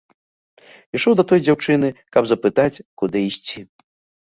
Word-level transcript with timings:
Ішоў 0.99 1.13
да 1.19 1.25
той 1.33 1.39
дзяўчыны, 1.45 1.87
каб 2.19 2.23
запытаць, 2.33 2.83
куды 3.05 3.17
ісці. 3.29 3.59